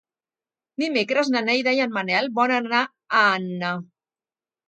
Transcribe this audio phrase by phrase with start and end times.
[0.83, 3.73] Dimecres na Neida i en Manel volen anar a Anna.